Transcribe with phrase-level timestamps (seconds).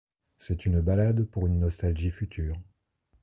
[0.39, 2.59] C’est une ballade pour une nostalgie future.